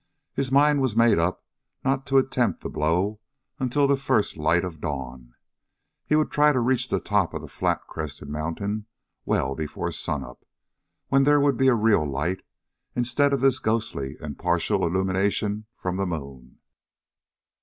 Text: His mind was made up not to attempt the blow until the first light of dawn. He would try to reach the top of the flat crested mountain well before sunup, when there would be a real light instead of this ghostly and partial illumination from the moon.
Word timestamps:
His 0.33 0.51
mind 0.51 0.81
was 0.81 0.95
made 0.95 1.19
up 1.19 1.45
not 1.85 2.07
to 2.07 2.17
attempt 2.17 2.61
the 2.61 2.71
blow 2.71 3.19
until 3.59 3.85
the 3.85 3.95
first 3.95 4.35
light 4.35 4.63
of 4.65 4.81
dawn. 4.81 5.35
He 6.07 6.15
would 6.15 6.31
try 6.31 6.51
to 6.51 6.59
reach 6.59 6.89
the 6.89 6.99
top 6.99 7.35
of 7.35 7.43
the 7.43 7.47
flat 7.47 7.81
crested 7.85 8.27
mountain 8.27 8.87
well 9.25 9.53
before 9.53 9.91
sunup, 9.91 10.43
when 11.09 11.23
there 11.23 11.39
would 11.39 11.55
be 11.55 11.67
a 11.67 11.75
real 11.75 12.03
light 12.03 12.41
instead 12.95 13.31
of 13.31 13.41
this 13.41 13.59
ghostly 13.59 14.17
and 14.19 14.39
partial 14.39 14.83
illumination 14.87 15.67
from 15.77 15.97
the 15.97 16.07
moon. 16.07 16.57